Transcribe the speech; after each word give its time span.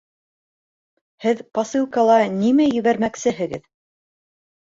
Һеҙ 1.25 1.43
посылкала 1.59 2.15
нимә 2.41 2.67
ебәрмәксеһегеҙ? 2.79 3.63